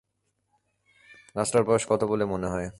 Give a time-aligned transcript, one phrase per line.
[1.35, 2.67] গাছটার বয়স কত বলে মনে হয়?